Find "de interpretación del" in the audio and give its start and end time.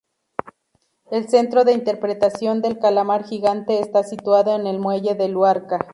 1.63-2.79